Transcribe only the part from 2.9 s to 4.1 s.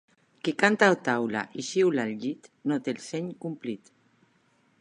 el seny complit.